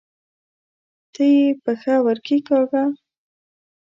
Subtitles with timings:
[1.13, 2.83] ته یې پښه ورکښېکاږه!